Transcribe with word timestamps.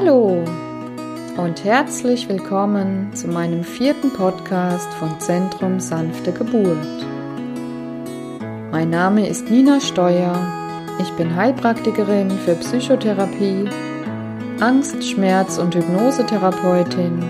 Hallo 0.00 0.44
und 1.38 1.64
herzlich 1.64 2.28
willkommen 2.28 3.12
zu 3.16 3.26
meinem 3.26 3.64
vierten 3.64 4.12
Podcast 4.12 4.88
von 4.94 5.18
Zentrum 5.18 5.80
Sanfte 5.80 6.30
Geburt. 6.30 6.86
Mein 8.70 8.90
Name 8.90 9.28
ist 9.28 9.50
Nina 9.50 9.80
Steuer. 9.80 10.36
Ich 11.02 11.10
bin 11.14 11.34
Heilpraktikerin 11.34 12.30
für 12.30 12.54
Psychotherapie, 12.54 13.68
Angst-, 14.60 15.02
Schmerz- 15.02 15.58
und 15.58 15.74
Hypnosetherapeutin 15.74 17.20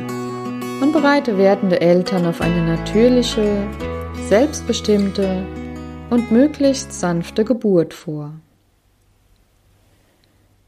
und 0.83 0.93
bereite 0.93 1.39
werdende 1.39 1.81
Eltern 1.81 2.27
auf 2.27 2.43
eine 2.43 2.77
natürliche, 2.77 3.67
selbstbestimmte 4.29 5.43
und 6.11 6.31
möglichst 6.31 6.93
sanfte 6.93 7.47
Geburt 7.47 7.95
vor. 7.95 8.33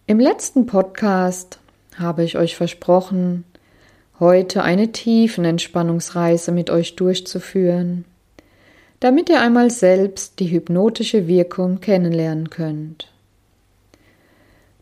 Im 0.06 0.18
letzten 0.18 0.64
Podcast 0.64 1.60
habe 1.96 2.24
ich 2.24 2.36
euch 2.36 2.56
versprochen, 2.56 3.44
heute 4.18 4.62
eine 4.62 4.92
tiefen 4.92 5.44
Entspannungsreise 5.44 6.52
mit 6.52 6.70
euch 6.70 6.96
durchzuführen, 6.96 8.04
damit 9.00 9.30
ihr 9.30 9.40
einmal 9.40 9.70
selbst 9.70 10.40
die 10.40 10.50
hypnotische 10.50 11.26
Wirkung 11.26 11.80
kennenlernen 11.80 12.50
könnt. 12.50 13.10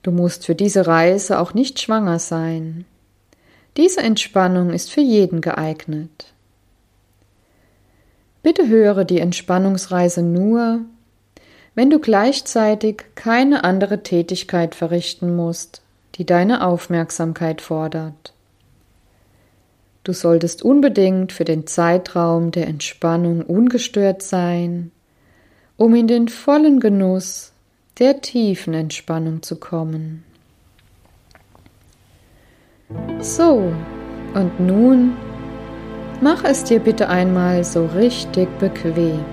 Du 0.02 0.10
musst 0.10 0.46
für 0.46 0.54
diese 0.54 0.86
Reise 0.86 1.38
auch 1.38 1.54
nicht 1.54 1.80
schwanger 1.80 2.18
sein. 2.18 2.84
Diese 3.76 4.00
Entspannung 4.00 4.70
ist 4.70 4.90
für 4.90 5.00
jeden 5.00 5.40
geeignet. 5.40 6.32
Bitte 8.42 8.68
höre 8.68 9.04
die 9.04 9.20
Entspannungsreise 9.20 10.22
nur, 10.22 10.80
wenn 11.74 11.90
du 11.90 12.00
gleichzeitig 12.00 13.04
keine 13.14 13.62
andere 13.62 14.02
Tätigkeit 14.02 14.74
verrichten 14.74 15.36
musst, 15.36 15.82
die 16.18 16.26
deine 16.26 16.66
Aufmerksamkeit 16.66 17.62
fordert. 17.62 18.34
Du 20.02 20.12
solltest 20.12 20.62
unbedingt 20.62 21.32
für 21.32 21.44
den 21.44 21.66
Zeitraum 21.66 22.50
der 22.50 22.66
Entspannung 22.66 23.42
ungestört 23.42 24.22
sein, 24.22 24.90
um 25.76 25.94
in 25.94 26.08
den 26.08 26.28
vollen 26.28 26.80
Genuss 26.80 27.52
der 28.00 28.20
tiefen 28.20 28.74
Entspannung 28.74 29.42
zu 29.42 29.56
kommen. 29.56 30.24
So, 33.20 33.72
und 34.34 34.60
nun 34.60 35.12
mach 36.20 36.42
es 36.42 36.64
dir 36.64 36.80
bitte 36.80 37.08
einmal 37.08 37.62
so 37.62 37.86
richtig 37.86 38.48
bequem. 38.58 39.24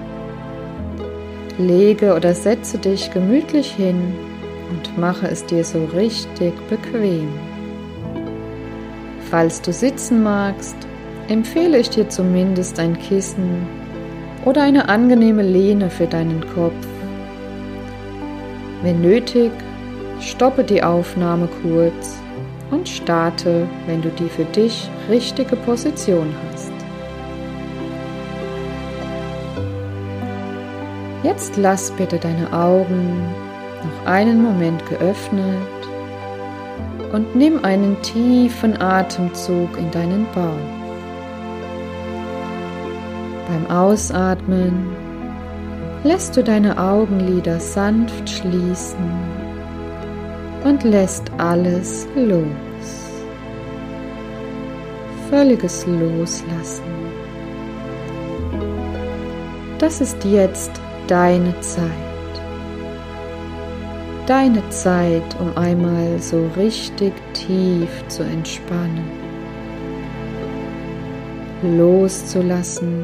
Lege 1.58 2.14
oder 2.16 2.36
setze 2.36 2.78
dich 2.78 3.12
gemütlich 3.12 3.72
hin 3.72 4.35
und 4.70 4.98
mache 4.98 5.28
es 5.28 5.46
dir 5.46 5.64
so 5.64 5.86
richtig 5.86 6.54
bequem. 6.70 7.30
Falls 9.30 9.62
du 9.62 9.74
sitzen 9.74 10.24
magst, 10.24 10.76
empfehle 11.28 11.80
ich 11.80 11.90
dir 11.90 12.08
zumindest 12.10 12.80
ein 12.80 12.98
Kissen 13.00 13.68
oder 14.46 14.62
eine 14.62 14.90
angenehme 14.90 15.42
Lehne 15.42 15.90
für 15.90 16.08
deinen 16.08 16.46
Kopf. 16.54 16.88
Wenn 18.84 19.02
nötig, 19.02 19.52
stoppe 20.20 20.64
die 20.64 20.84
Aufnahme 20.84 21.50
kurz 21.64 22.18
und 22.72 22.88
starte, 22.88 23.68
wenn 23.88 24.02
du 24.02 24.10
die 24.10 24.30
für 24.30 24.46
dich 24.46 24.90
richtige 25.10 25.56
Position 25.56 26.34
hast. 26.52 26.72
Jetzt 31.24 31.58
lass 31.58 31.90
bitte 31.90 32.20
deine 32.20 32.54
Augen 32.54 33.45
noch 33.86 34.06
einen 34.06 34.42
Moment 34.42 34.86
geöffnet 34.88 35.58
und 37.14 37.36
nimm 37.36 37.64
einen 37.64 38.02
tiefen 38.02 38.82
Atemzug 38.82 39.78
in 39.78 39.90
deinen 39.92 40.26
Bauch. 40.34 40.76
Beim 43.48 43.70
Ausatmen 43.70 44.88
lässt 46.04 46.36
du 46.36 46.44
deine 46.44 46.78
Augenlider 46.78 47.60
sanft 47.60 48.30
schließen 48.30 49.10
und 50.64 50.84
lässt 50.84 51.32
alles 51.38 52.08
los. 52.16 52.46
Völliges 55.30 55.86
Loslassen. 55.86 56.84
Das 59.80 60.02
ist 60.02 60.24
jetzt 60.24 60.72
deine 61.08 61.60
Zeit. 61.62 62.15
Deine 64.28 64.68
Zeit, 64.70 65.36
um 65.40 65.56
einmal 65.56 66.20
so 66.20 66.50
richtig 66.58 67.14
tief 67.34 68.08
zu 68.08 68.24
entspannen, 68.24 69.08
loszulassen 71.62 73.04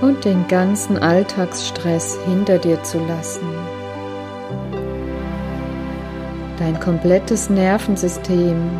und 0.00 0.24
den 0.24 0.46
ganzen 0.46 0.96
Alltagsstress 0.96 2.20
hinter 2.24 2.58
dir 2.58 2.80
zu 2.84 2.98
lassen. 3.00 3.48
Dein 6.60 6.78
komplettes 6.78 7.50
Nervensystem 7.50 8.70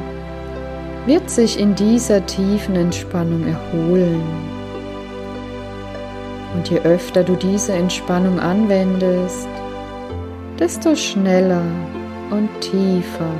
wird 1.06 1.28
sich 1.28 1.58
in 1.58 1.74
dieser 1.74 2.24
tiefen 2.24 2.76
Entspannung 2.76 3.48
erholen 3.48 4.22
und 6.54 6.70
je 6.70 6.78
öfter 6.82 7.24
du 7.24 7.34
diese 7.34 7.72
Entspannung 7.72 8.38
anwendest, 8.38 9.48
desto 10.58 10.96
schneller 10.96 11.62
und 12.30 12.48
tiefer 12.60 13.32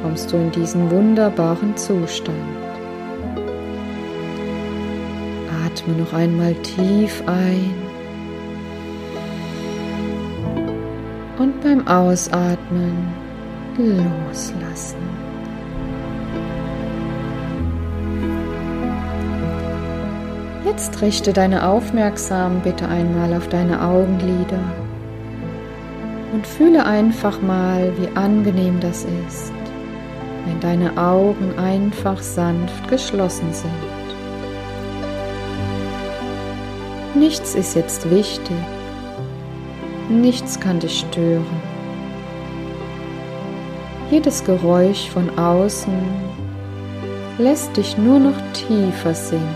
kommst 0.00 0.32
du 0.32 0.36
in 0.36 0.50
diesen 0.52 0.90
wunderbaren 0.90 1.76
Zustand. 1.76 2.36
Atme 5.64 5.94
noch 5.94 6.12
einmal 6.12 6.54
tief 6.56 7.22
ein 7.26 7.74
und 11.38 11.60
beim 11.62 11.86
Ausatmen 11.86 12.96
loslassen. 13.76 14.96
Jetzt 20.64 21.00
richte 21.00 21.32
deine 21.32 21.66
Aufmerksamkeit 21.66 22.62
bitte 22.64 22.88
einmal 22.88 23.34
auf 23.34 23.48
deine 23.48 23.80
Augenlider 23.82 24.60
und 26.36 26.46
fühle 26.46 26.84
einfach 26.84 27.40
mal, 27.40 27.90
wie 27.96 28.14
angenehm 28.14 28.78
das 28.78 29.06
ist, 29.26 29.52
wenn 30.44 30.60
deine 30.60 30.98
Augen 30.98 31.58
einfach 31.58 32.20
sanft 32.20 32.88
geschlossen 32.90 33.54
sind. 33.54 33.72
Nichts 37.14 37.54
ist 37.54 37.74
jetzt 37.74 38.10
wichtig, 38.10 38.54
nichts 40.10 40.60
kann 40.60 40.78
dich 40.78 41.06
stören. 41.08 41.62
Jedes 44.10 44.44
Geräusch 44.44 45.08
von 45.08 45.38
außen 45.38 45.94
lässt 47.38 47.74
dich 47.78 47.96
nur 47.96 48.18
noch 48.18 48.36
tiefer 48.52 49.14
sinken. 49.14 49.46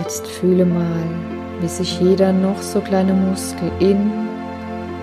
Jetzt 0.00 0.26
fühle 0.26 0.66
mal, 0.66 1.06
wie 1.60 1.68
sich 1.68 2.00
jeder 2.00 2.32
noch 2.32 2.60
so 2.60 2.80
kleine 2.80 3.12
Muskel 3.12 3.70
in 3.80 4.10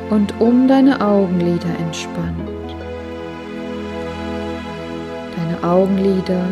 und 0.10 0.34
um 0.40 0.68
deine 0.68 1.02
Augenlider 1.02 1.70
entspannt. 1.80 2.50
Deine 5.38 5.64
Augenlider 5.64 6.44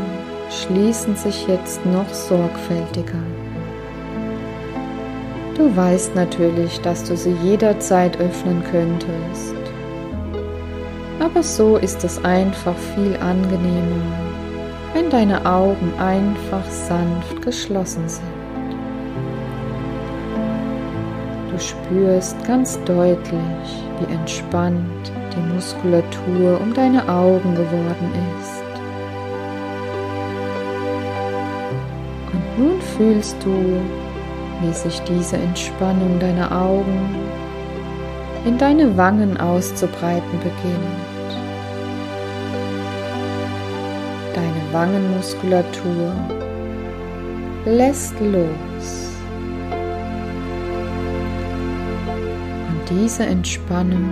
schließen 0.50 1.16
sich 1.16 1.48
jetzt 1.48 1.86
noch 1.86 2.10
sorgfältiger. 2.10 3.24
Du 5.56 5.76
weißt 5.76 6.16
natürlich, 6.16 6.80
dass 6.80 7.04
du 7.04 7.18
sie 7.18 7.36
jederzeit 7.44 8.18
öffnen 8.20 8.64
könntest. 8.72 9.56
Aber 11.20 11.44
so 11.44 11.76
ist 11.76 12.04
es 12.06 12.24
einfach 12.24 12.76
viel 12.96 13.18
angenehmer, 13.18 14.02
wenn 14.94 15.10
deine 15.10 15.46
Augen 15.46 15.92
einfach 16.00 16.66
sanft 16.66 17.42
geschlossen 17.42 18.08
sind. 18.08 18.39
Du 21.60 21.66
spürst 21.66 22.42
ganz 22.48 22.80
deutlich, 22.86 23.84
wie 24.00 24.14
entspannt 24.14 25.12
die 25.36 25.54
Muskulatur 25.54 26.62
um 26.62 26.74
deine 26.74 27.06
Augen 27.10 27.54
geworden 27.54 28.12
ist. 28.40 28.64
Und 32.32 32.58
nun 32.58 32.82
fühlst 32.82 33.36
du, 33.44 33.82
wie 34.62 34.72
sich 34.72 35.02
diese 35.02 35.36
Entspannung 35.36 36.18
deiner 36.22 36.50
Augen 36.50 37.14
in 38.46 38.58
deine 38.58 38.96
Wangen 38.96 39.38
auszubreiten 39.38 40.40
beginnt. 40.40 41.36
Deine 44.34 44.64
Wangenmuskulatur 44.72 46.14
lässt 47.66 48.18
los. 48.22 48.69
Diese 52.90 53.26
Entspannung 53.26 54.10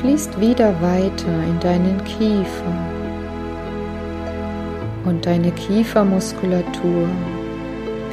fließt 0.00 0.40
wieder 0.40 0.74
weiter 0.80 1.42
in 1.46 1.60
deinen 1.60 2.02
Kiefer 2.04 2.74
und 5.04 5.26
deine 5.26 5.50
Kiefermuskulatur 5.52 7.08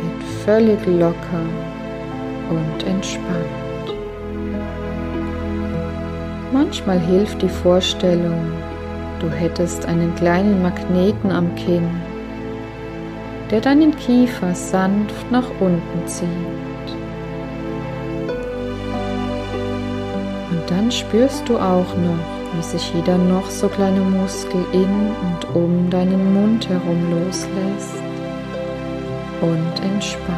wird 0.01 0.23
völlig 0.45 0.85
locker 0.85 1.45
und 2.49 2.83
entspannt. 2.87 3.95
Manchmal 6.51 6.99
hilft 6.99 7.41
die 7.41 7.49
Vorstellung, 7.49 8.51
du 9.19 9.29
hättest 9.29 9.85
einen 9.85 10.13
kleinen 10.15 10.61
Magneten 10.61 11.31
am 11.31 11.53
Kinn, 11.55 11.89
der 13.51 13.61
deinen 13.61 13.95
Kiefer 13.95 14.53
sanft 14.53 15.31
nach 15.31 15.49
unten 15.59 16.07
zieht. 16.07 16.66
Dann 20.87 20.91
spürst 20.93 21.49
du 21.49 21.57
auch 21.57 21.97
noch, 21.97 22.55
wie 22.55 22.63
sich 22.63 22.93
jeder 22.93 23.17
noch 23.17 23.49
so 23.49 23.67
kleine 23.67 23.99
Muskel 23.99 24.63
in 24.71 25.11
und 25.21 25.53
um 25.53 25.89
deinen 25.89 26.33
Mund 26.33 26.69
herum 26.69 27.11
loslässt 27.11 28.01
und 29.41 29.83
entspannt. 29.83 30.37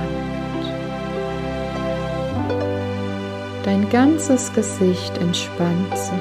Dein 3.63 3.88
ganzes 3.92 4.51
Gesicht 4.51 5.16
entspannt 5.19 5.96
sich 5.96 6.13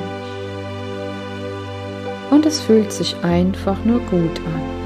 und 2.31 2.45
es 2.45 2.61
fühlt 2.61 2.93
sich 2.93 3.17
einfach 3.25 3.83
nur 3.87 4.01
gut 4.01 4.39
an. 4.45 4.78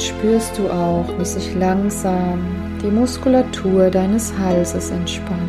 Spürst 0.00 0.58
du 0.58 0.68
auch, 0.70 1.06
wie 1.18 1.24
sich 1.24 1.54
langsam 1.54 2.38
die 2.82 2.90
Muskulatur 2.90 3.90
deines 3.90 4.32
Halses 4.38 4.90
entspannt. 4.90 5.40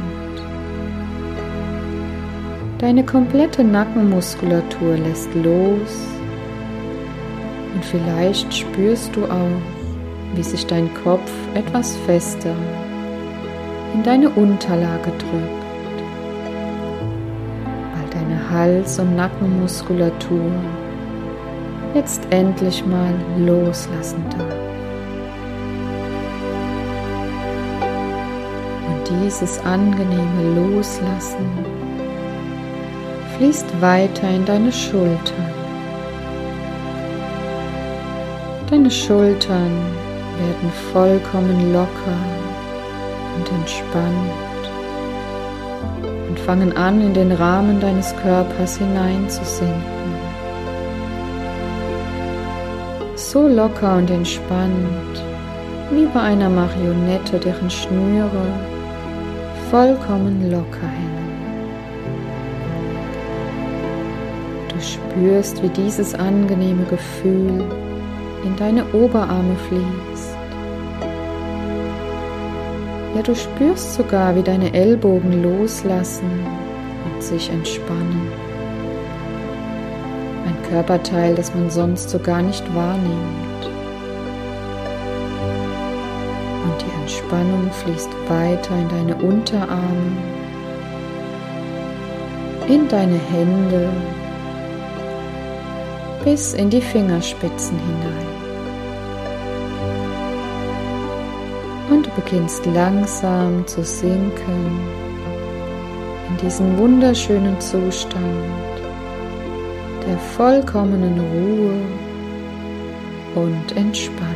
Deine 2.80 3.06
komplette 3.06 3.64
Nackenmuskulatur 3.64 4.98
lässt 4.98 5.34
los 5.36 6.08
und 7.76 7.86
vielleicht 7.86 8.54
spürst 8.54 9.16
du 9.16 9.26
auch, 9.26 9.62
wie 10.36 10.44
sich 10.44 10.66
dein 10.66 10.90
Kopf 11.04 11.32
etwas 11.54 11.96
fester 12.06 12.56
in 13.94 14.04
deine 14.04 14.30
Unterlage 14.30 15.12
drückt, 15.12 16.00
weil 17.96 18.10
deine 18.12 18.50
Hals- 18.50 19.00
und 19.00 19.16
Nackenmuskulatur 19.16 20.52
jetzt 21.94 22.22
endlich 22.30 22.86
mal 22.86 23.14
loslassen 23.38 24.24
darf. 24.30 24.54
Und 28.88 29.24
dieses 29.24 29.60
angenehme 29.66 30.56
Loslassen 30.56 31.48
fließt 33.38 33.82
weiter 33.82 34.30
in 34.30 34.46
deine 34.46 34.72
Schultern. 34.72 35.54
Deine 38.70 38.92
Schultern 38.92 39.72
werden 40.38 40.72
vollkommen 40.94 41.74
locker 41.74 42.20
und 43.36 43.52
entspannt 43.52 44.14
und 46.30 46.40
fangen 46.40 46.78
an, 46.78 47.02
in 47.02 47.14
den 47.14 47.32
Rahmen 47.32 47.80
deines 47.80 48.16
Körpers 48.18 48.78
hineinzusinken. 48.78 49.99
So 53.32 53.48
locker 53.48 53.98
und 53.98 54.10
entspannt, 54.10 55.24
wie 55.92 56.08
bei 56.08 56.20
einer 56.20 56.50
Marionette, 56.50 57.38
deren 57.38 57.70
Schnüre 57.70 58.42
vollkommen 59.70 60.50
locker 60.50 60.88
hängen. 60.88 61.30
Du 64.70 64.82
spürst, 64.82 65.62
wie 65.62 65.70
dieses 65.70 66.16
angenehme 66.16 66.84
Gefühl 66.86 67.64
in 68.44 68.56
deine 68.56 68.84
Oberarme 68.94 69.56
fließt. 69.68 70.36
Ja, 73.16 73.22
du 73.22 73.36
spürst 73.36 73.94
sogar, 73.94 74.36
wie 74.36 74.42
deine 74.42 74.74
Ellbogen 74.74 75.44
loslassen 75.44 76.32
und 77.06 77.22
sich 77.22 77.52
entspannen. 77.52 78.39
Körperteil, 80.70 81.36
das 81.36 81.54
man 81.54 81.70
sonst 81.70 82.10
so 82.10 82.20
gar 82.20 82.42
nicht 82.42 82.64
wahrnimmt. 82.76 83.66
Und 86.64 86.82
die 86.82 87.02
Entspannung 87.02 87.70
fließt 87.72 88.10
weiter 88.28 88.76
in 88.78 88.90
deine 88.90 89.16
Unterarme, 89.16 90.12
in 92.68 92.88
deine 92.88 93.20
Hände 93.32 93.90
bis 96.24 96.54
in 96.54 96.70
die 96.70 96.82
Fingerspitzen 96.82 97.78
hinein. 97.80 98.40
Und 101.90 102.06
du 102.06 102.12
beginnst 102.12 102.66
langsam 102.68 103.66
zu 103.66 103.84
sinken 103.84 104.80
in 106.30 106.38
diesen 106.38 106.78
wunderschönen 106.78 107.60
Zustand 107.60 108.79
der 110.10 110.18
vollkommenen 110.18 111.20
Ruhe 111.20 111.76
und 113.36 113.78
Entspannung. 113.78 114.36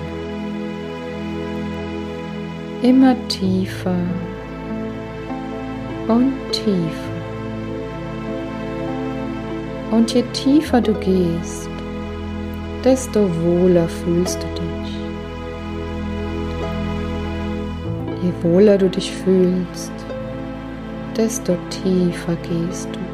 Immer 2.83 3.15
tiefer 3.27 4.05
und 6.07 6.33
tiefer. 6.51 7.13
Und 9.89 10.13
je 10.13 10.23
tiefer 10.33 10.79
du 10.79 10.93
gehst, 10.93 11.69
desto 12.83 13.27
wohler 13.41 13.87
fühlst 13.87 14.43
du 14.43 14.47
dich. 14.61 14.93
Je 18.21 18.31
wohler 18.43 18.77
du 18.77 18.89
dich 18.89 19.11
fühlst, 19.11 19.93
desto 21.17 21.57
tiefer 21.69 22.35
gehst 22.43 22.89
du. 22.93 23.12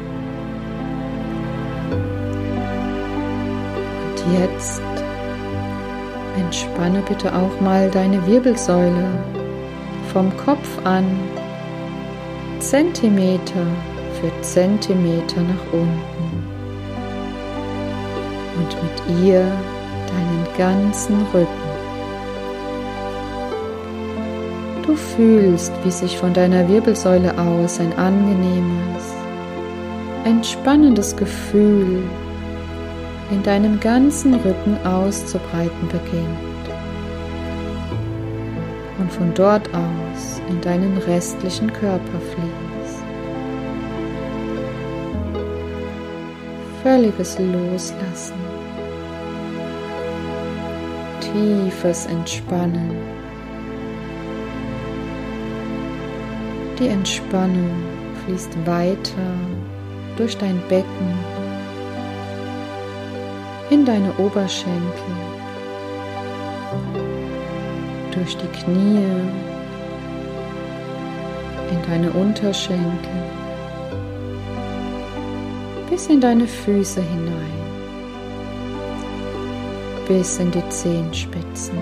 Jetzt 4.38 4.82
entspanne 6.38 7.02
bitte 7.08 7.34
auch 7.34 7.60
mal 7.60 7.90
deine 7.90 8.24
Wirbelsäule 8.26 9.06
vom 10.12 10.34
Kopf 10.36 10.68
an 10.84 11.04
Zentimeter 12.58 13.66
für 14.20 14.42
Zentimeter 14.42 15.40
nach 15.40 15.72
unten 15.72 16.44
und 18.58 18.82
mit 18.82 19.24
ihr 19.24 19.40
deinen 19.40 20.46
ganzen 20.58 21.16
Rücken. 21.32 21.46
Du 24.86 24.94
fühlst, 24.96 25.72
wie 25.84 25.90
sich 25.90 26.18
von 26.18 26.34
deiner 26.34 26.68
Wirbelsäule 26.68 27.32
aus 27.38 27.78
ein 27.80 27.96
angenehmes, 27.96 29.14
entspannendes 30.24 31.16
Gefühl 31.16 32.02
in 33.30 33.42
deinem 33.42 33.78
ganzen 33.78 34.34
Rücken 34.34 34.76
auszubreiten 34.84 35.88
beginnt 35.88 36.50
und 38.98 39.10
von 39.12 39.32
dort 39.34 39.68
aus 39.68 40.42
in 40.48 40.60
deinen 40.60 40.98
restlichen 40.98 41.72
Körper 41.72 42.20
fließt. 42.20 43.02
Völliges 46.82 47.38
Loslassen, 47.38 48.34
tiefes 51.20 52.06
Entspannen. 52.06 52.90
Die 56.78 56.88
Entspannung 56.88 57.70
fließt 58.24 58.56
weiter 58.66 59.34
durch 60.16 60.36
dein 60.38 60.60
Becken 60.68 61.29
in 63.70 63.84
deine 63.84 64.12
Oberschenkel, 64.18 65.14
durch 68.12 68.36
die 68.36 68.48
Knie, 68.48 69.06
in 71.70 71.82
deine 71.86 72.10
Unterschenkel, 72.10 73.22
bis 75.88 76.08
in 76.08 76.20
deine 76.20 76.48
Füße 76.48 77.00
hinein, 77.00 77.60
bis 80.08 80.38
in 80.40 80.50
die 80.50 80.68
Zehenspitzen. 80.68 81.78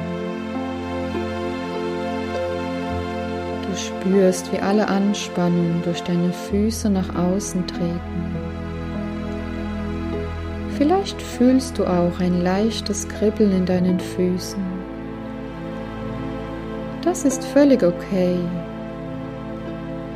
Du 3.63 3.77
spürst, 3.77 4.53
wie 4.53 4.59
alle 4.59 4.87
Anspannung 4.89 5.81
durch 5.85 6.03
deine 6.03 6.33
Füße 6.33 6.91
nach 6.91 7.15
außen 7.15 7.67
treten. 7.67 8.48
Vielleicht 10.79 11.21
fühlst 11.21 11.77
du 11.77 11.85
auch 11.87 12.21
ein 12.21 12.41
leichtes 12.41 13.09
Kribbeln 13.09 13.51
in 13.51 13.67
deinen 13.67 13.99
Füßen. 13.99 14.63
Das 17.03 17.25
ist 17.25 17.45
völlig 17.45 17.83
okay, 17.83 18.37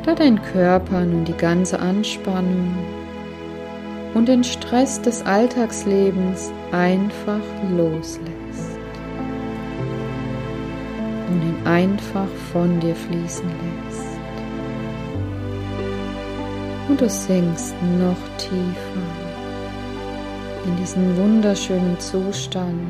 da 0.05 0.15
dein 0.15 0.41
Körper 0.41 1.01
nun 1.05 1.25
die 1.25 1.37
ganze 1.37 1.81
Anspannung 1.81 2.77
und 4.15 4.29
den 4.29 4.45
Stress 4.45 5.03
des 5.03 5.27
Alltagslebens 5.27 6.53
einfach 6.71 7.41
loslässt 7.77 8.79
und 11.29 11.43
ihn 11.43 11.67
einfach 11.67 12.29
von 12.53 12.79
dir 12.79 12.95
fließen 12.95 13.49
lässt. 13.49 14.07
Und 16.89 17.01
du 17.01 17.09
sinkst 17.09 17.75
noch 17.99 18.37
tiefer 18.39 19.12
in 20.65 20.77
diesen 20.77 21.17
wunderschönen 21.17 21.99
Zustand 21.99 22.81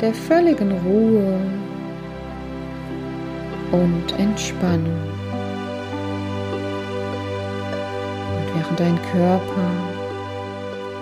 der 0.00 0.12
völligen 0.12 0.72
Ruhe 0.72 1.40
und 3.72 4.18
Entspannung. 4.18 5.00
Und 8.32 8.54
während 8.54 8.80
dein 8.80 8.98
Körper 9.12 9.70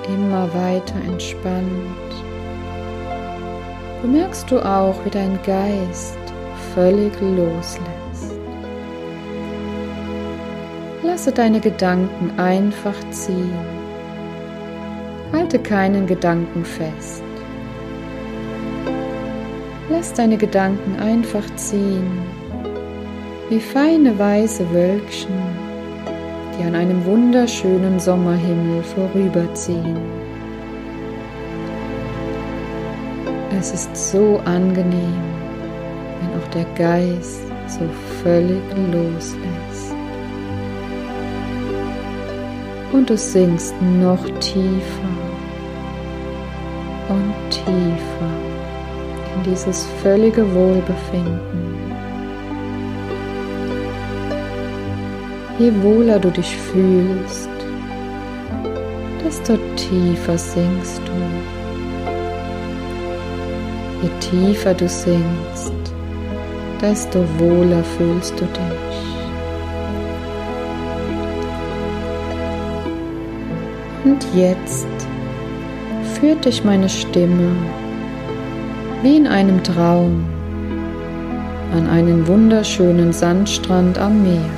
immer 0.09 0.49
weiter 0.55 0.97
entspannt, 1.07 2.13
bemerkst 4.03 4.51
du 4.51 4.59
auch, 4.61 4.95
wie 5.05 5.11
dein 5.11 5.39
Geist 5.45 6.19
völlig 6.75 7.13
loslässt. 7.21 8.39
Lasse 11.03 11.33
deine 11.33 11.61
Gedanken 11.61 12.39
einfach 12.39 12.95
ziehen. 13.11 13.74
Halte 15.55 15.69
keinen 15.69 16.07
Gedanken 16.09 16.65
fest. 16.65 17.23
Lass 19.89 20.13
deine 20.13 20.37
Gedanken 20.37 20.99
einfach 20.99 21.45
ziehen, 21.55 22.23
wie 23.51 23.61
feine 23.61 24.19
weiße 24.19 24.69
Wölkchen, 24.73 25.37
die 26.59 26.65
an 26.65 26.75
einem 26.75 27.05
wunderschönen 27.05 28.01
Sommerhimmel 28.01 28.83
vorüberziehen. 28.83 29.97
Es 33.57 33.73
ist 33.73 34.11
so 34.11 34.41
angenehm, 34.45 35.23
wenn 36.21 36.41
auch 36.41 36.49
der 36.49 36.67
Geist 36.75 37.43
so 37.69 37.89
völlig 38.25 38.63
loslässt. 38.91 39.95
Und 42.93 43.09
du 43.09 43.17
sinkst 43.17 43.75
noch 44.01 44.25
tiefer 44.41 45.14
und 47.15 47.51
tiefer 47.51 48.33
in 49.35 49.51
dieses 49.51 49.87
völlige 50.03 50.43
Wohlbefinden. 50.55 51.75
Je 55.59 55.73
wohler 55.83 56.19
du 56.19 56.31
dich 56.31 56.57
fühlst, 56.57 57.49
desto 59.25 59.57
tiefer 59.77 60.37
sinkst 60.37 61.01
du. 61.07 61.13
Je 64.03 64.11
tiefer 64.21 64.75
du 64.75 64.89
sinkst, 64.89 65.73
desto 66.81 67.21
wohler 67.39 67.85
fühlst 67.97 68.35
du 68.41 68.45
dich. 68.45 68.95
Und 74.05 74.27
jetzt 74.35 74.94
führt 76.25 76.47
dich 76.47 76.65
meine 76.65 76.89
Stimme 76.89 77.55
wie 79.03 79.19
in 79.19 79.27
einem 79.27 79.63
Traum 79.63 80.25
an 81.75 81.87
einen 81.87 82.27
wunderschönen 82.27 83.13
Sandstrand 83.13 83.99
am 83.99 84.23
Meer. 84.23 84.49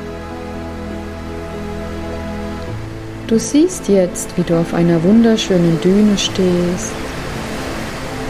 Du 3.26 3.37
siehst 3.40 3.88
jetzt, 3.88 4.38
wie 4.38 4.44
du 4.44 4.56
auf 4.56 4.75
einer 4.75 5.02
wunderschönen 5.02 5.80
Düne 5.80 6.16
stehst 6.16 6.92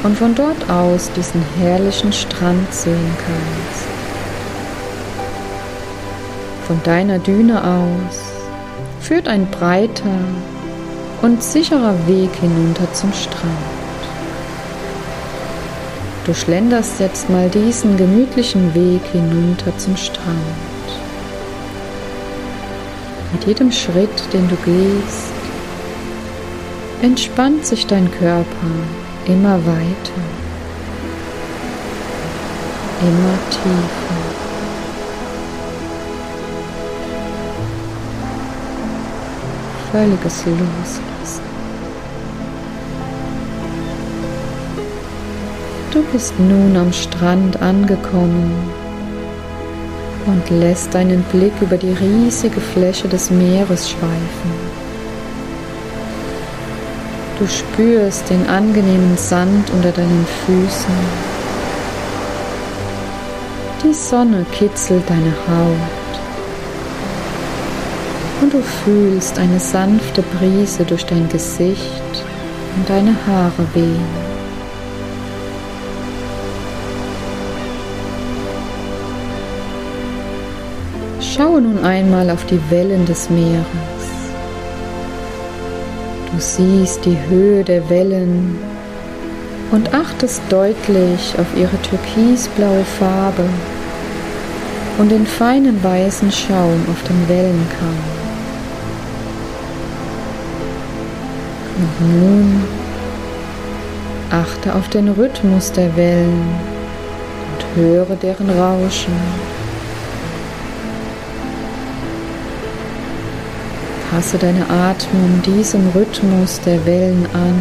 und 0.03 0.17
von 0.17 0.35
dort 0.35 0.71
aus 0.71 1.11
diesen 1.13 1.43
herrlichen 1.61 2.15
Strand 2.15 2.73
sehen 2.73 3.17
kannst. 3.19 3.87
Von 6.67 6.83
deiner 6.85 7.19
Düne 7.19 7.63
aus 7.63 8.19
führt 9.03 9.29
ein 9.29 9.47
breiter 9.51 10.25
und 11.23 11.43
sicherer 11.43 11.95
Weg 12.07 12.31
hinunter 12.41 12.93
zum 12.93 13.13
Strand. 13.13 13.77
Du 16.25 16.35
schlenderst 16.35 16.99
jetzt 16.99 17.31
mal 17.31 17.49
diesen 17.49 17.97
gemütlichen 17.97 18.75
Weg 18.75 19.03
hinunter 19.13 19.77
zum 19.79 19.97
Strand. 19.97 20.37
Mit 23.33 23.45
jedem 23.47 23.71
Schritt, 23.71 24.33
den 24.33 24.49
du 24.49 24.57
gehst, 24.65 25.33
entspannt 27.03 27.65
sich 27.65 27.87
dein 27.87 28.11
Körper 28.11 28.47
immer 29.27 29.59
weiter, 29.67 30.23
immer 33.03 33.39
tiefer. 33.51 34.16
Völliges 39.93 40.45
Loslassen. 40.47 41.47
Du 45.93 46.03
bist 46.13 46.39
nun 46.39 46.77
am 46.77 46.93
Strand 46.93 47.61
angekommen 47.63 48.53
und 50.27 50.51
lässt 50.51 50.93
deinen 50.95 51.23
Blick 51.33 51.53
über 51.61 51.77
die 51.77 51.93
riesige 51.93 52.61
Fläche 52.61 53.09
des 53.09 53.31
Meeres 53.31 53.89
schweifen. 53.91 54.53
Du 57.39 57.47
spürst 57.47 58.29
den 58.31 58.47
angenehmen 58.49 59.17
Sand 59.17 59.71
unter 59.71 59.93
deinen 59.93 60.27
Füßen. 60.47 60.95
Die 63.85 63.95
Sonne 63.95 64.45
kitzelt 64.53 65.09
deine 65.09 65.33
Haut. 65.47 66.06
Du 68.57 68.63
fühlst 68.63 69.39
eine 69.39 69.61
sanfte 69.61 70.23
Brise 70.23 70.83
durch 70.85 71.05
dein 71.05 71.29
Gesicht 71.29 72.25
und 72.75 72.89
deine 72.89 73.15
Haare 73.27 73.67
wehen. 73.75 74.07
Schaue 81.21 81.61
nun 81.61 81.85
einmal 81.85 82.31
auf 82.31 82.47
die 82.47 82.59
Wellen 82.71 83.05
des 83.05 83.29
Meeres. 83.29 83.67
Du 86.33 86.41
siehst 86.41 87.05
die 87.05 87.19
Höhe 87.29 87.63
der 87.63 87.91
Wellen 87.91 88.59
und 89.71 89.93
achtest 89.93 90.41
deutlich 90.49 91.35
auf 91.39 91.47
ihre 91.59 91.77
türkisblaue 91.83 92.87
Farbe 92.99 93.45
und 94.97 95.11
den 95.11 95.27
feinen 95.27 95.85
weißen 95.85 96.33
Schaum 96.33 96.81
auf 96.91 97.03
dem 97.07 97.29
Wellenkamm. 97.29 98.16
Und 101.77 102.01
nun 102.01 102.65
achte 104.31 104.75
auf 104.75 104.89
den 104.89 105.09
Rhythmus 105.09 105.73
der 105.73 105.95
Wellen 105.97 106.49
und 107.53 107.83
höre 107.83 108.17
deren 108.17 108.49
Rauschen. 108.49 109.13
Passe 114.11 114.39
deine 114.39 114.65
Atmung 114.71 115.43
diesem 115.45 115.91
Rhythmus 115.95 116.61
der 116.61 116.85
Wellen 116.87 117.27
an, 117.35 117.55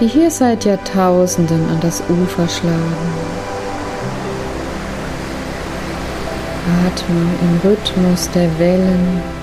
die 0.00 0.06
hier 0.06 0.30
seit 0.30 0.66
Jahrtausenden 0.66 1.66
an 1.70 1.80
das 1.80 2.02
Ufer 2.10 2.46
schlagen. 2.48 3.40
Atme 6.86 7.20
im 7.42 7.70
Rhythmus 7.70 8.28
der 8.34 8.58
Wellen 8.58 9.39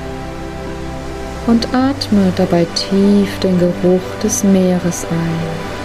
und 1.48 1.74
atme 1.74 2.32
dabei 2.36 2.68
tief 2.75 3.39
den 3.39 3.58
Geruch 3.58 4.01
des 4.22 4.44
Meeres 4.44 5.06
ein. 5.10 5.77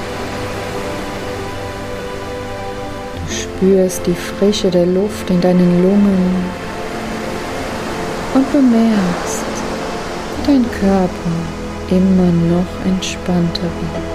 Du 3.16 3.32
spürst 3.32 4.06
die 4.06 4.14
Frische 4.14 4.70
der 4.70 4.86
Luft 4.86 5.30
in 5.30 5.40
deinen 5.40 5.82
Lungen 5.82 6.44
und 8.34 8.52
bemerkst, 8.52 9.44
wie 10.36 10.46
dein 10.52 10.64
Körper 10.80 11.32
immer 11.90 12.32
noch 12.54 12.86
entspannter 12.86 13.62
wird. 13.62 14.12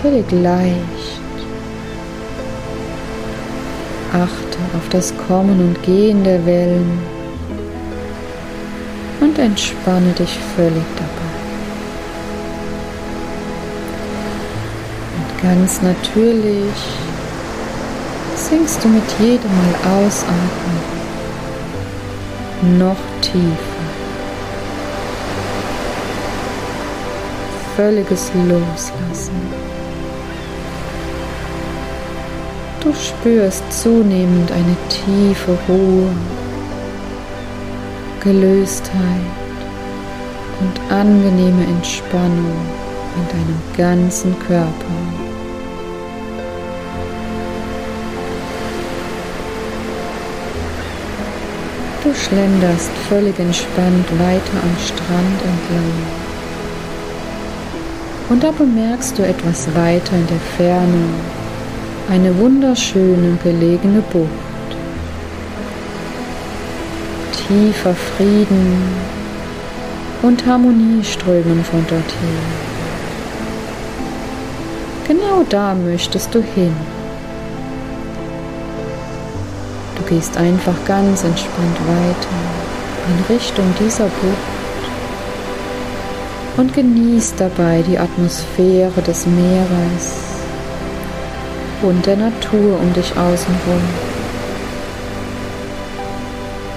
Völlig 0.00 0.30
leicht. 0.30 0.76
Achte 4.12 4.58
auf 4.76 4.88
das 4.90 5.12
Kommen 5.26 5.58
und 5.60 5.82
Gehen 5.82 6.22
der 6.22 6.44
Wellen 6.44 7.11
und 9.32 9.38
entspanne 9.38 10.12
dich 10.12 10.38
völlig 10.56 10.84
dabei. 10.96 11.32
Und 15.16 15.42
Ganz 15.42 15.80
natürlich 15.80 16.74
sinkst 18.36 18.84
du 18.84 18.88
mit 18.88 19.04
jedem 19.18 19.50
Mal 19.56 19.74
ausatmen 20.04 21.02
noch 22.78 22.96
tiefer. 23.22 23.82
Völliges 27.76 28.30
Loslassen. 28.34 29.40
Du 32.82 32.92
spürst 32.92 33.62
zunehmend 33.72 34.50
eine 34.52 34.76
tiefe 34.88 35.56
Ruhe, 35.68 36.10
Gelöstheit 38.22 38.94
und 40.60 40.92
angenehme 40.92 41.64
Entspannung 41.64 42.54
in 43.16 43.28
deinem 43.28 43.60
ganzen 43.76 44.38
Körper. 44.38 44.94
Du 52.04 52.14
schlenderst 52.14 52.90
völlig 53.08 53.36
entspannt 53.40 54.06
weiter 54.20 54.58
am 54.62 54.76
Strand 54.78 55.40
entlang. 55.42 55.92
Und 58.28 58.44
da 58.44 58.52
bemerkst 58.52 59.18
du 59.18 59.26
etwas 59.26 59.66
weiter 59.74 60.14
in 60.14 60.26
der 60.28 60.40
Ferne 60.56 61.04
eine 62.08 62.38
wunderschöne 62.38 63.36
gelegene 63.42 64.00
Bucht. 64.12 64.51
Tiefer 67.52 67.94
Frieden 67.94 68.82
und 70.22 70.46
Harmonie 70.46 71.04
strömen 71.04 71.62
von 71.62 71.86
dorthin. 71.86 72.38
Genau 75.06 75.44
da 75.50 75.74
möchtest 75.74 76.34
du 76.34 76.40
hin. 76.40 76.74
Du 79.96 80.02
gehst 80.04 80.34
einfach 80.38 80.72
ganz 80.86 81.24
entspannt 81.24 81.78
weiter 81.86 82.38
in 83.08 83.34
Richtung 83.34 83.66
dieser 83.78 84.04
Bucht 84.04 84.86
und 86.56 86.72
genießt 86.72 87.34
dabei 87.36 87.84
die 87.86 87.98
Atmosphäre 87.98 89.02
des 89.02 89.26
Meeres 89.26 90.14
und 91.82 92.06
der 92.06 92.16
Natur 92.16 92.80
um 92.80 92.94
dich 92.94 93.10
außenrum. 93.10 94.11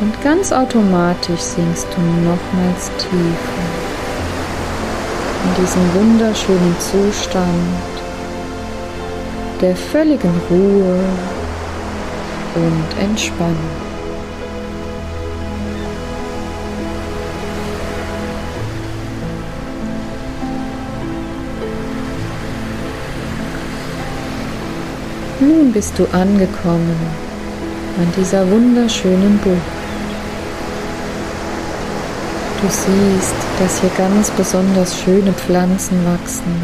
Und 0.01 0.21
ganz 0.21 0.51
automatisch 0.51 1.39
sinkst 1.39 1.87
du 1.95 2.01
nochmals 2.01 2.91
tiefer 2.97 3.85
in 5.45 5.63
diesen 5.63 5.93
wunderschönen 5.93 6.75
Zustand 6.79 7.95
der 9.61 9.75
völligen 9.75 10.33
Ruhe 10.49 10.99
und 12.55 13.03
Entspannung. 13.03 13.55
Nun 25.39 25.71
bist 25.71 25.97
du 25.97 26.05
angekommen 26.11 26.97
an 27.97 28.11
dieser 28.17 28.49
wunderschönen 28.49 29.37
Bucht. 29.37 29.74
Du 32.65 32.71
siehst, 32.71 33.35
dass 33.59 33.79
hier 33.79 33.91
ganz 33.95 34.31
besonders 34.31 34.99
schöne 34.99 35.31
Pflanzen 35.33 36.03
wachsen 36.03 36.63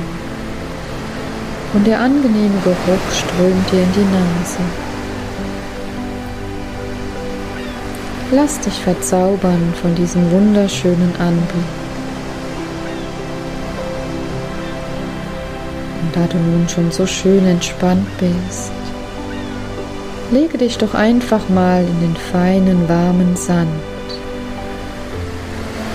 und 1.75 1.86
der 1.86 2.00
angenehme 2.00 2.60
Geruch 2.63 3.12
strömt 3.13 3.72
dir 3.72 3.84
in 3.84 3.91
die 3.93 4.00
Nase. 4.00 4.58
Lass 8.31 8.59
dich 8.61 8.74
verzaubern 8.74 9.74
von 9.79 9.94
diesem 9.94 10.31
wunderschönen 10.31 11.14
Anblick. 11.20 11.72
Und 16.01 16.16
da 16.16 16.25
du 16.25 16.37
nun 16.40 16.68
schon 16.68 16.92
so 16.92 17.05
schön 17.05 17.46
entspannt 17.46 18.07
bist, 18.18 18.72
lege 20.31 20.57
dich 20.57 20.79
doch 20.79 20.96
einfach 20.96 21.48
mal 21.50 21.83
in 21.83 22.00
den 22.00 22.16
feinen, 22.16 22.90
warmen 22.90 23.35
Sand. 23.35 23.90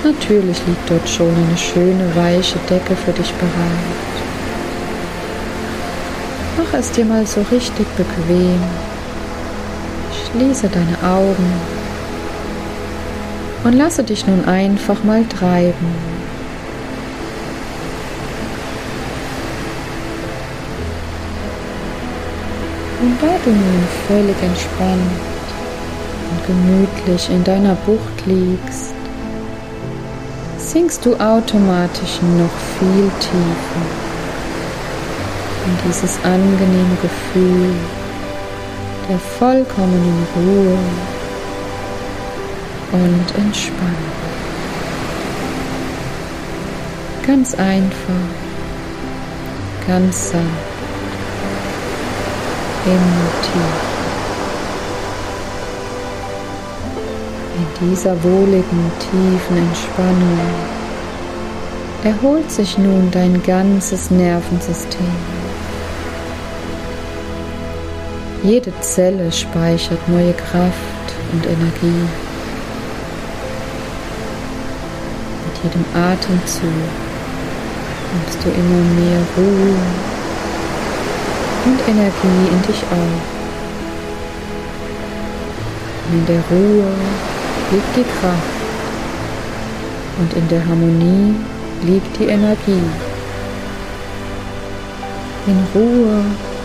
Natürlich 0.06 0.58
liegt 0.68 0.88
dort 0.88 1.08
schon 1.08 1.34
eine 1.34 1.56
schöne, 1.56 2.14
weiche 2.14 2.60
Decke 2.70 2.94
für 2.94 3.10
dich 3.10 3.32
bereit. 3.32 3.50
Mach 6.56 6.78
es 6.78 6.92
dir 6.92 7.04
mal 7.04 7.26
so 7.26 7.44
richtig 7.50 7.88
bequem. 7.96 8.60
Schließe 10.30 10.68
deine 10.68 10.96
Augen 11.02 11.52
und 13.64 13.72
lasse 13.72 14.04
dich 14.04 14.24
nun 14.28 14.44
einfach 14.44 15.02
mal 15.02 15.24
treiben. 15.24 15.94
Und 23.02 23.16
da 23.20 23.38
du 23.44 23.50
nun 23.50 23.88
völlig 24.06 24.36
entspannt 24.40 25.20
und 26.30 26.46
gemütlich 26.46 27.28
in 27.28 27.42
deiner 27.42 27.74
Bucht 27.74 28.24
liegst, 28.26 28.95
sinkst 30.76 31.06
du 31.06 31.14
automatisch 31.14 32.20
noch 32.36 32.50
viel 32.78 33.10
tiefer 33.18 33.86
in 35.64 35.88
dieses 35.88 36.18
angenehme 36.22 36.96
Gefühl 37.00 37.72
der 39.08 39.18
vollkommenen 39.18 40.26
Ruhe 40.36 40.78
und 42.92 43.42
entspannen. 43.42 44.12
Ganz 47.26 47.54
einfach, 47.54 48.28
ganz 49.86 50.30
sanft, 50.32 50.46
immer 52.84 53.30
tief. 53.40 53.95
Dieser 57.80 58.22
wohligen, 58.22 58.90
tiefen 58.98 59.56
Entspannung 59.56 60.38
erholt 62.04 62.50
sich 62.50 62.78
nun 62.78 63.10
dein 63.10 63.42
ganzes 63.42 64.10
Nervensystem. 64.10 65.06
Jede 68.42 68.72
Zelle 68.80 69.32
speichert 69.32 70.08
neue 70.08 70.32
Kraft 70.34 71.08
und 71.32 71.46
Energie. 71.46 72.06
jedem 75.66 75.84
Atemzug 75.94 76.62
nimmst 78.12 78.44
du 78.44 78.48
immer 78.50 78.82
mehr 79.00 79.20
Ruhe 79.36 79.76
und 81.64 81.88
Energie 81.88 82.48
in 82.52 82.62
dich 82.62 82.82
auf. 82.84 83.22
Und 86.08 86.18
in 86.18 86.26
der 86.26 86.42
Ruhe 86.50 86.92
liegt 87.72 87.96
die 87.96 88.04
Kraft 88.20 88.56
und 90.18 90.32
in 90.34 90.48
der 90.48 90.64
Harmonie 90.66 91.34
liegt 91.84 92.18
die 92.18 92.26
Energie. 92.26 92.82
In 95.46 95.58
Ruhe 95.74 96.24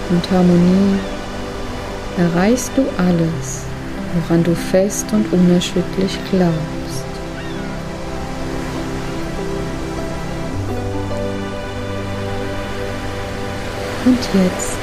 und 0.10 0.32
Harmonie 0.32 1.00
erreichst 2.18 2.72
du 2.76 2.82
alles, 2.98 3.64
woran 4.14 4.44
du 4.44 4.56
fest 4.56 5.06
und 5.12 5.32
unerschütterlich 5.32 6.18
glaubst. 6.30 7.06
Und 14.04 14.18
jetzt 14.18 14.78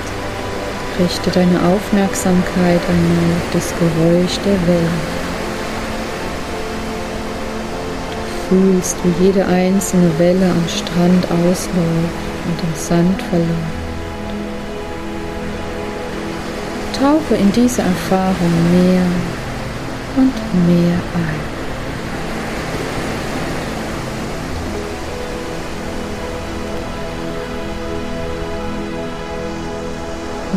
richte 1.00 1.30
deine 1.30 1.60
Aufmerksamkeit 1.60 2.80
einmal 2.88 3.36
auf 3.36 3.52
das 3.52 3.72
Geräusch 3.78 4.38
der 4.44 4.66
Wellen. 4.66 5.18
Du 8.30 8.37
fühlst, 8.48 8.96
wie 9.04 9.24
jede 9.26 9.46
einzelne 9.46 10.10
Welle 10.18 10.50
am 10.50 10.68
Strand 10.68 11.24
ausläuft 11.30 11.68
und 12.46 12.58
im 12.62 12.74
Sand 12.74 13.22
verläuft. 13.22 13.78
Tauche 16.98 17.34
in 17.40 17.52
diese 17.52 17.82
Erfahrung 17.82 18.52
mehr 18.72 19.06
und 20.16 20.34
mehr 20.66 20.98
ein. 21.14 21.48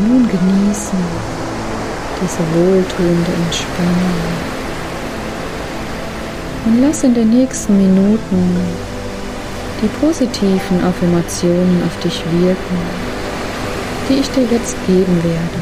Nun 0.08 0.28
genießen 0.28 1.00
diese 2.22 2.40
wohltuende 2.56 3.32
Entspannung 3.46 4.51
und 6.66 6.82
lass 6.82 7.04
in 7.04 7.14
den 7.14 7.30
nächsten 7.30 7.78
Minuten 7.78 8.56
die 9.82 9.88
positiven 10.06 10.84
Affirmationen 10.84 11.84
auf 11.86 12.04
dich 12.04 12.24
wirken 12.32 13.12
die 14.12 14.20
ich 14.20 14.30
dir 14.32 14.44
jetzt 14.44 14.76
geben 14.88 15.24
werde. 15.24 15.60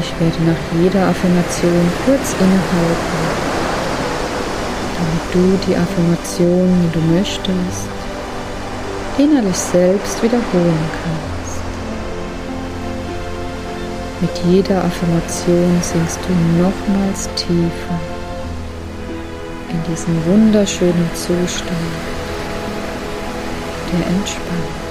Ich 0.00 0.20
werde 0.20 0.42
nach 0.44 0.80
jeder 0.80 1.08
Affirmation 1.08 1.90
kurz 2.04 2.34
innehalten, 2.38 3.22
damit 4.98 5.34
du 5.34 5.66
die 5.66 5.76
Affirmation, 5.76 6.68
die 6.82 6.92
du 6.92 7.00
möchtest, 7.12 7.88
innerlich 9.18 9.56
selbst 9.56 10.22
wiederholen 10.22 10.78
kannst. 11.02 11.31
Mit 14.22 14.30
jeder 14.48 14.84
Affirmation 14.84 15.80
sinkst 15.80 16.20
du 16.28 16.62
nochmals 16.62 17.28
tiefer 17.34 17.98
in 19.68 19.92
diesen 19.92 20.14
wunderschönen 20.26 21.10
Zustand 21.12 21.72
der 23.90 24.06
Entspannung. 24.06 24.82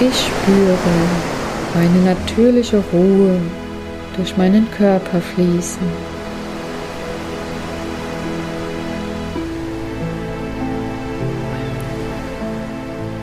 Ich 0.00 0.18
spüre 0.18 0.76
eine 1.78 2.12
natürliche 2.12 2.82
Ruhe 2.92 3.38
durch 4.16 4.36
meinen 4.36 4.68
Körper 4.72 5.20
fließen. 5.20 6.03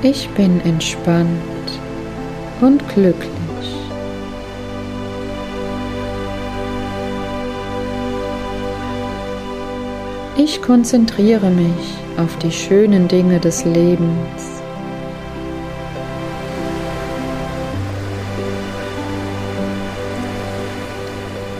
Ich 0.03 0.27
bin 0.29 0.59
entspannt 0.61 1.29
und 2.59 2.81
glücklich. 2.89 3.31
Ich 10.37 10.59
konzentriere 10.59 11.51
mich 11.51 11.99
auf 12.17 12.35
die 12.39 12.51
schönen 12.51 13.07
Dinge 13.07 13.39
des 13.39 13.63
Lebens. 13.63 14.63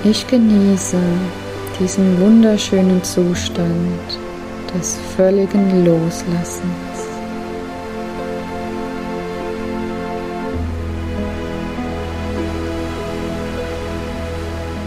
Ich 0.04 0.26
genieße 0.26 0.98
diesen 1.80 2.20
wunderschönen 2.20 3.04
Zustand 3.04 4.18
des 4.74 4.98
völligen 5.16 5.86
Loslassens. 5.86 6.91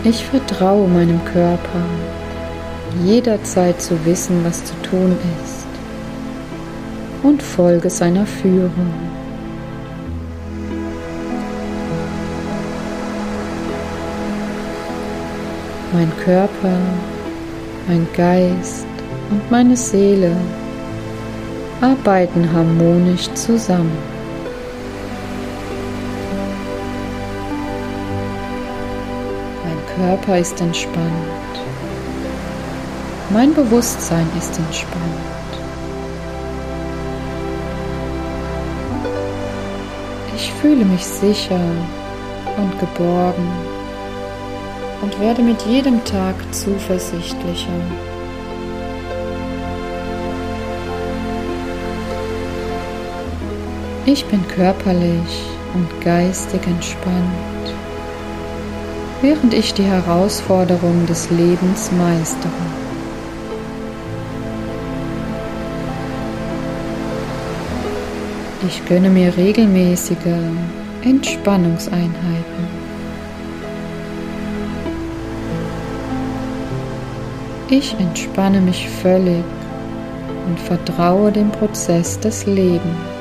Ich 0.07 0.23
vertraue 0.23 0.87
meinem 0.87 1.25
Körper, 1.25 1.83
jederzeit 3.03 3.81
zu 3.81 4.05
wissen, 4.05 4.45
was 4.45 4.63
zu 4.63 4.75
tun 4.83 5.17
ist 5.43 5.65
und 7.23 7.43
folge 7.43 7.89
seiner 7.89 8.27
Führung. 8.27 8.93
Mein 15.95 16.13
Körper, 16.23 16.77
mein 17.89 18.07
Geist 18.15 18.87
und 19.31 19.51
meine 19.51 19.75
Seele 19.75 20.37
arbeiten 21.81 22.53
harmonisch 22.53 23.33
zusammen. 23.33 24.14
Körper 29.97 30.39
ist 30.39 30.61
entspannt. 30.61 31.55
Mein 33.31 33.55
Bewusstsein 33.55 34.27
ist 34.37 34.59
entspannt. 34.59 35.03
Ich 40.35 40.53
fühle 40.55 40.85
mich 40.85 41.05
sicher 41.05 41.61
und 42.57 42.79
geborgen 42.81 43.49
und 45.03 45.21
werde 45.21 45.43
mit 45.43 45.63
jedem 45.63 46.05
Tag 46.05 46.35
zuversichtlicher. 46.53 47.81
Ich 54.07 54.25
bin 54.27 54.47
körperlich 54.49 55.45
und 55.75 55.89
geistig 56.03 56.67
entspannt, 56.67 57.75
während 59.25 59.55
ich 59.55 59.73
die 59.73 59.85
Herausforderungen 59.85 61.07
des 61.07 61.31
Lebens 61.31 61.91
meistere. 61.93 62.53
Ich 68.69 68.85
gönne 68.85 69.09
mir 69.09 69.35
regelmäßige 69.35 70.19
Entspannungseinheiten. 71.03 72.65
Ich 77.71 77.97
entspanne 77.99 78.61
mich 78.61 78.91
völlig 78.91 79.45
und 80.47 80.61
vertraue 80.61 81.33
dem 81.33 81.51
Prozess 81.51 82.21
des 82.21 82.45
Lebens. 82.45 83.14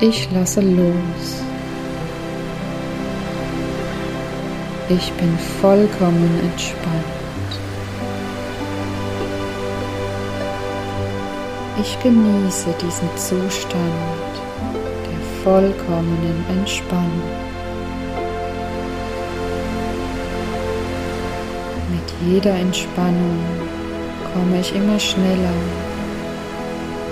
Ich 0.00 0.30
lasse 0.32 0.60
los. 0.60 1.42
Ich 4.88 5.12
bin 5.12 5.38
vollkommen 5.60 6.40
entspannt. 6.42 7.04
Ich 11.80 11.98
genieße 12.02 12.74
diesen 12.80 13.08
Zustand 13.16 14.32
der 15.06 15.42
vollkommenen 15.42 16.44
Entspannung. 16.50 17.44
jeder 22.30 22.54
Entspannung 22.54 23.38
komme 24.32 24.60
ich 24.60 24.74
immer 24.74 24.98
schneller 24.98 25.83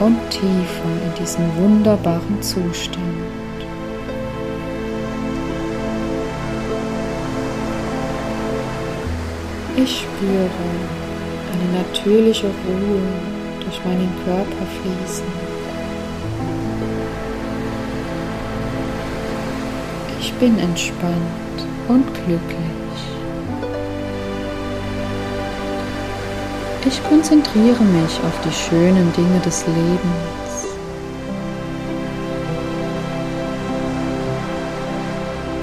und 0.05 0.19
tiefer 0.31 0.93
in 1.07 1.15
diesen 1.21 1.45
wunderbaren 1.57 2.43
Zustand. 2.43 2.99
Ich 9.77 10.01
spüre 10.01 10.51
eine 11.53 11.83
natürliche 11.83 12.47
Ruhe 12.47 13.03
durch 13.61 13.85
meinen 13.85 14.13
Körper 14.25 14.67
fließen. 14.83 15.27
Ich 20.21 20.33
bin 20.35 20.59
entspannt 20.59 21.67
und 21.89 22.13
glücklich. 22.15 22.72
Ich 26.85 27.03
konzentriere 27.05 27.83
mich 27.85 28.21
auf 28.27 28.41
die 28.45 28.53
schönen 28.53 29.13
Dinge 29.13 29.39
des 29.45 29.65
Lebens. 29.69 30.67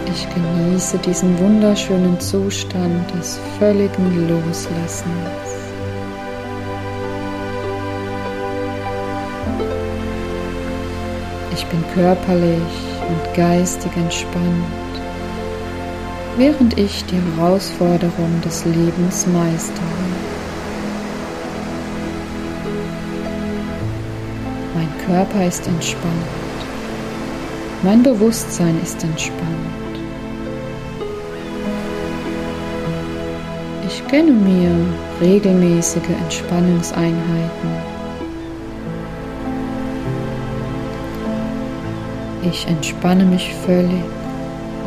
Ich 0.06 0.28
genieße 0.34 0.98
diesen 1.00 1.38
wunderschönen 1.40 2.18
Zustand 2.22 3.14
des 3.14 3.38
völligen 3.60 4.30
Loslassens. 4.30 5.50
Ich 11.54 11.66
bin 11.66 11.84
körperlich 11.94 12.74
und 13.10 13.34
geistig 13.36 13.92
entspannt, 13.98 14.94
während 16.38 16.80
ich 16.80 17.04
die 17.06 17.20
Herausforderung 17.36 18.40
des 18.42 18.64
Lebens 18.64 19.28
meistere. 19.28 20.19
Körper 25.10 25.44
ist 25.44 25.66
entspannt. 25.66 26.14
Mein 27.82 28.04
Bewusstsein 28.04 28.80
ist 28.84 29.04
entspannt. 29.04 29.40
Ich 33.88 34.08
gönne 34.08 34.32
mir 34.32 34.70
regelmäßige 35.20 36.12
Entspannungseinheiten. 36.24 37.70
Ich 42.44 42.68
entspanne 42.68 43.26
mich 43.26 43.56
völlig 43.66 44.06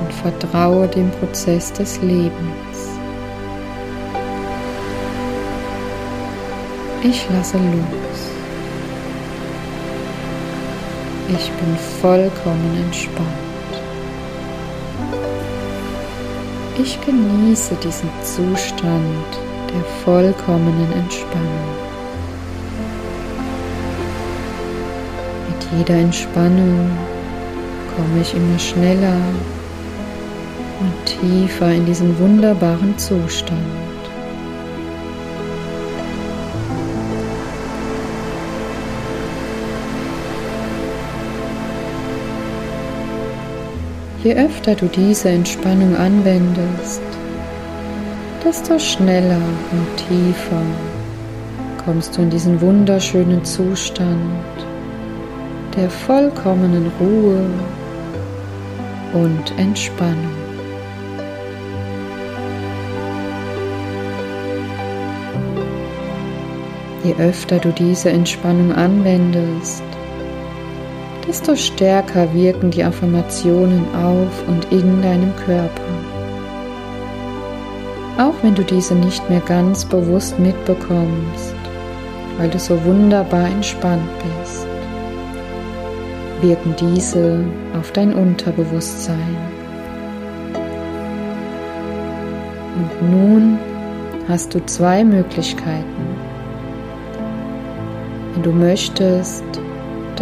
und 0.01 0.13
vertraue 0.23 0.87
dem 0.87 1.11
Prozess 1.11 1.73
des 1.73 2.01
Lebens. 2.01 2.79
Ich 7.03 7.27
lasse 7.29 7.57
los. 7.57 8.32
Ich 11.43 11.51
bin 11.51 11.77
vollkommen 12.01 12.85
entspannt. 12.85 13.27
Ich 16.79 17.01
genieße 17.05 17.75
diesen 17.83 18.09
Zustand 18.23 19.27
der 19.69 19.83
vollkommenen 20.05 20.93
Entspannung. 20.93 21.67
Mit 25.49 25.79
jeder 25.79 26.01
Entspannung 26.01 26.91
komme 27.97 28.21
ich 28.21 28.35
immer 28.35 28.59
schneller 28.61 29.21
und 30.79 31.07
tiefer 31.07 31.73
in 31.73 31.87
diesen 31.87 32.17
wunderbaren 32.21 32.97
Zustand. 32.99 33.82
Je 44.25 44.37
öfter 44.37 44.77
du 44.77 44.87
diese 44.87 45.31
Entspannung 45.31 45.97
anwendest, 45.97 47.03
desto 48.45 48.79
schneller 48.79 49.41
und 49.73 49.97
tiefer 49.97 50.63
kommst 51.85 52.17
du 52.17 52.23
in 52.23 52.31
diesen 52.31 52.61
wunderschönen 52.61 53.45
Zustand 53.45 54.45
der 55.77 55.91
vollkommenen 55.91 56.93
Ruhe 57.01 57.45
und 59.13 59.59
Entspannung. 59.59 60.31
Je 67.03 67.15
öfter 67.19 67.59
du 67.59 67.73
diese 67.73 68.11
Entspannung 68.11 68.73
anwendest, 68.73 69.83
desto 71.27 71.57
stärker 71.57 72.33
wirken 72.35 72.71
die 72.71 72.85
Affirmationen 72.85 73.85
auf 73.95 74.49
und 74.49 74.71
in 74.71 75.03
deinem 75.03 75.35
Körper. 75.37 75.83
Auch 78.19 78.35
wenn 78.43 78.55
du 78.55 78.63
diese 78.63 78.95
nicht 78.95 79.29
mehr 79.31 79.41
ganz 79.41 79.85
bewusst 79.85 80.39
mitbekommst, 80.39 81.55
weil 82.39 82.51
du 82.51 82.59
so 82.59 82.83
wunderbar 82.85 83.47
entspannt 83.47 84.09
bist, 84.19 84.67
wirken 86.43 86.75
diese 86.79 87.45
auf 87.79 87.91
dein 87.93 88.13
Unterbewusstsein. 88.15 89.37
Und 92.77 93.11
nun 93.11 93.59
hast 94.29 94.55
du 94.55 94.65
zwei 94.67 95.05
Möglichkeiten. 95.05 96.07
Wenn 98.35 98.43
du 98.43 98.53
möchtest, 98.53 99.45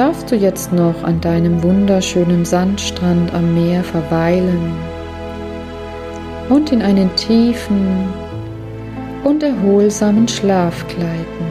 darfst 0.00 0.30
du 0.30 0.34
jetzt 0.34 0.72
noch 0.72 1.04
an 1.04 1.20
deinem 1.20 1.62
wunderschönen 1.62 2.46
Sandstrand 2.46 3.34
am 3.34 3.52
Meer 3.52 3.84
verweilen 3.84 4.72
und 6.48 6.72
in 6.72 6.80
einen 6.80 7.14
tiefen 7.16 8.08
und 9.24 9.42
erholsamen 9.42 10.26
Schlaf 10.26 10.88
gleiten. 10.88 11.46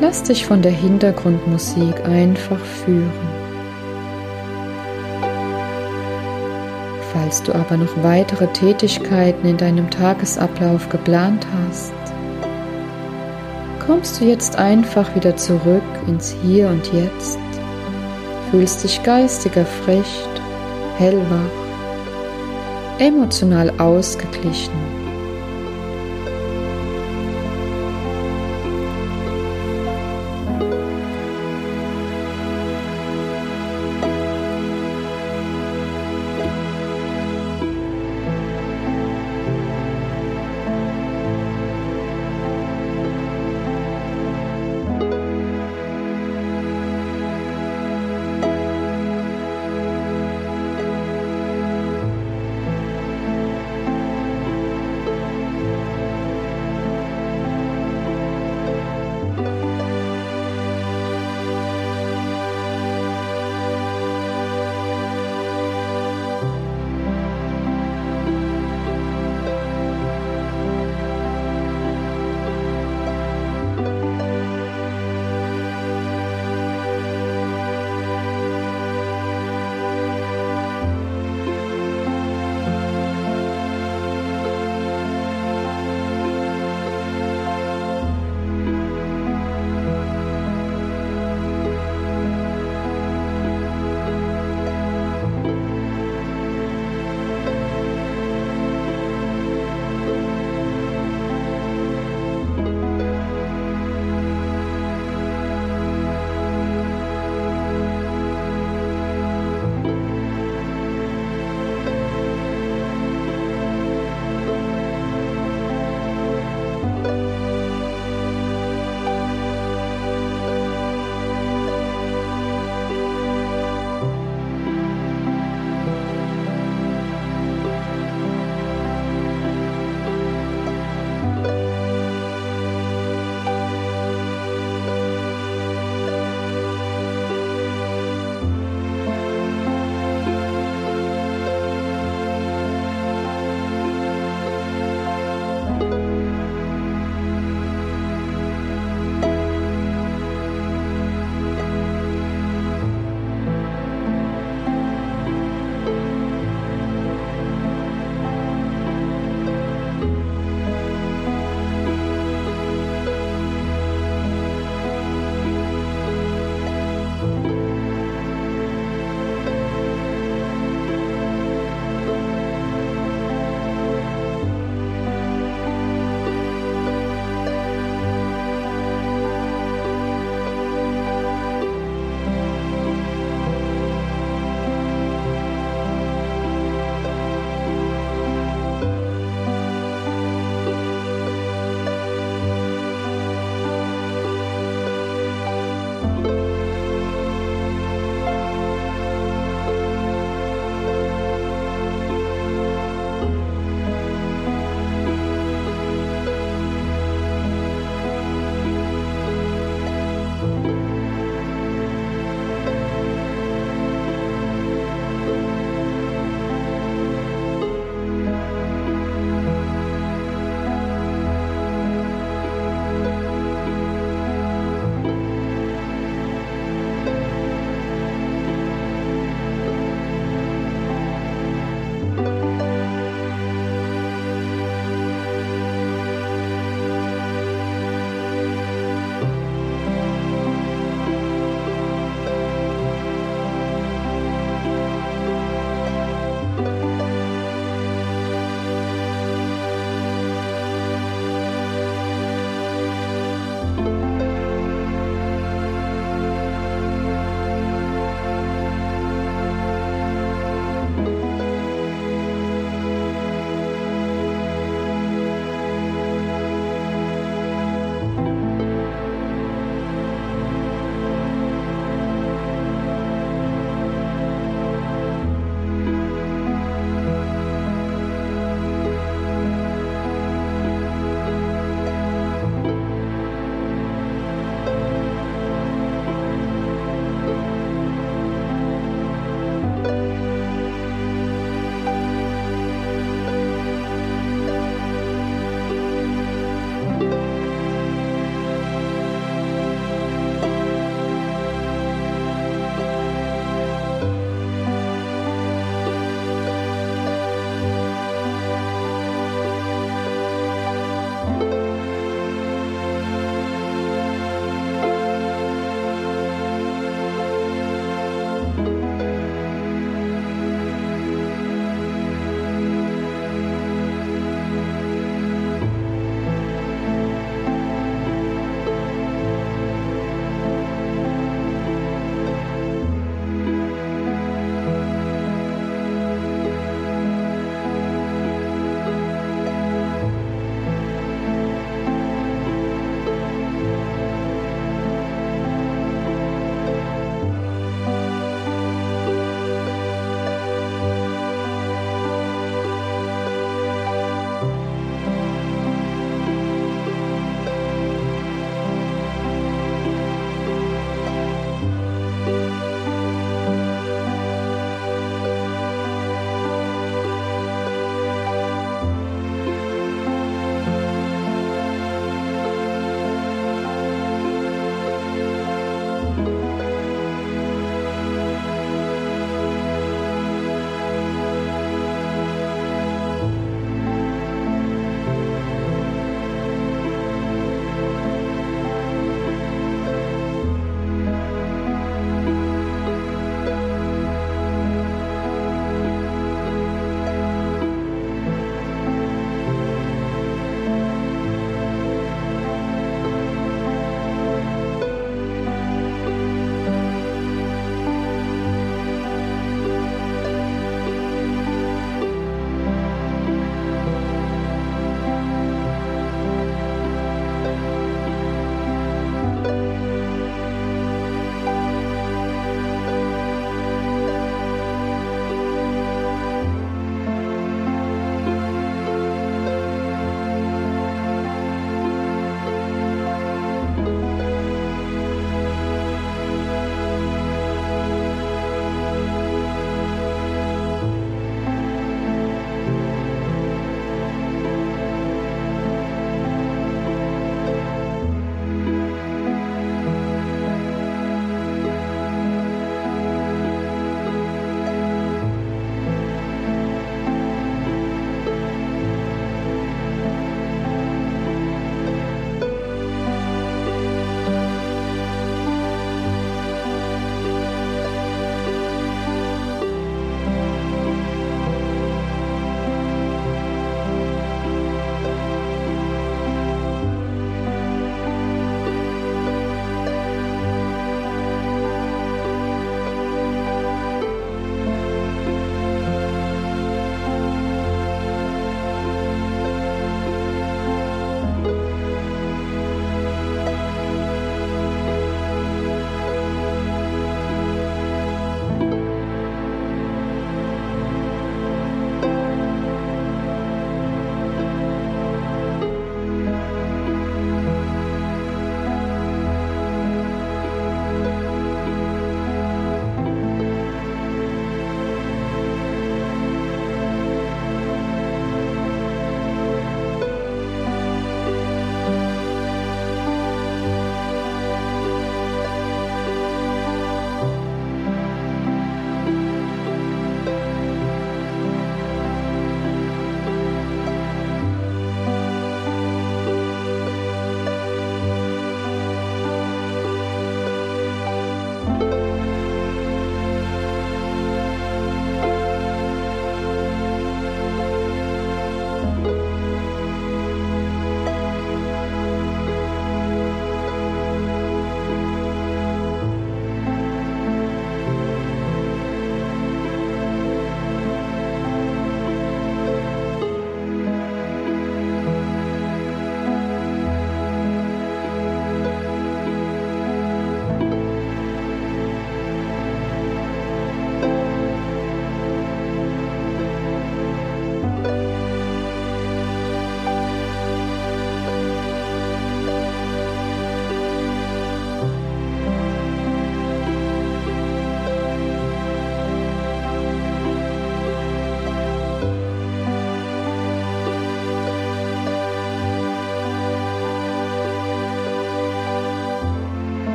Lass 0.00 0.24
dich 0.24 0.44
von 0.44 0.62
der 0.62 0.72
Hintergrundmusik 0.72 2.04
einfach 2.04 2.58
führen. 2.58 3.30
Falls 7.12 7.40
du 7.44 7.54
aber 7.54 7.76
noch 7.76 8.02
weitere 8.02 8.48
Tätigkeiten 8.48 9.46
in 9.46 9.58
deinem 9.58 9.88
Tagesablauf 9.90 10.88
geplant 10.88 11.46
hast, 11.68 11.99
kommst 13.90 14.20
du 14.20 14.24
jetzt 14.24 14.54
einfach 14.54 15.16
wieder 15.16 15.36
zurück 15.36 15.82
ins 16.06 16.36
Hier 16.44 16.68
und 16.68 16.92
Jetzt, 16.92 17.40
fühlst 18.52 18.84
dich 18.84 19.02
geistig 19.02 19.56
erfrischt, 19.56 20.30
hellwach, 20.96 21.50
emotional 23.00 23.72
ausgeglichen 23.80 24.89